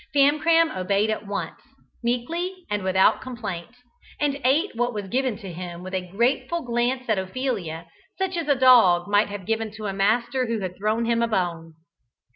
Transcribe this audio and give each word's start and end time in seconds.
Famcram 0.15 0.71
obeyed 0.75 1.11
at 1.11 1.27
once, 1.27 1.61
meekly 2.01 2.65
and 2.71 2.81
without 2.81 3.21
complaint, 3.21 3.75
and 4.19 4.41
ate 4.43 4.75
what 4.75 4.95
was 4.95 5.05
given 5.09 5.37
to 5.37 5.53
him 5.53 5.83
with 5.83 5.93
a 5.93 6.07
grateful 6.09 6.63
glance 6.63 7.07
at 7.07 7.19
Ophelia, 7.19 7.85
such 8.17 8.35
as 8.35 8.47
a 8.47 8.55
dog 8.55 9.07
might 9.07 9.29
have 9.29 9.45
given 9.45 9.69
to 9.73 9.85
a 9.85 9.93
master 9.93 10.47
who 10.47 10.57
had 10.61 10.75
thrown 10.75 11.05
him 11.05 11.21
a 11.21 11.27
bone. 11.27 11.75